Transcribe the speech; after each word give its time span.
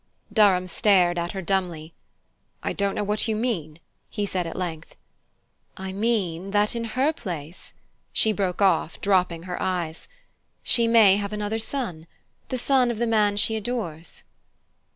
Durham 0.33 0.65
stared 0.65 1.19
at 1.19 1.33
her 1.33 1.43
dumbly. 1.43 1.93
"I 2.63 2.73
don't 2.73 2.95
know 2.95 3.03
what 3.03 3.27
you 3.27 3.35
mean," 3.35 3.77
he 4.09 4.25
said 4.25 4.47
at 4.47 4.55
length. 4.55 4.95
"I 5.77 5.93
mean 5.93 6.49
that 6.49 6.75
in 6.75 6.83
her 6.97 7.13
place" 7.13 7.75
she 8.11 8.31
broke 8.33 8.63
off, 8.63 8.99
dropping 8.99 9.43
her 9.43 9.61
eyes. 9.61 10.07
"She 10.63 10.87
may 10.87 11.17
have 11.17 11.33
another 11.33 11.59
son 11.59 12.07
the 12.49 12.57
son 12.57 12.89
of 12.89 12.97
the 12.97 13.05
man 13.05 13.37
she 13.37 13.55
adores." 13.55 14.23